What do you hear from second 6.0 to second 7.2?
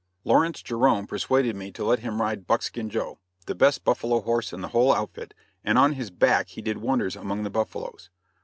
back he did wonders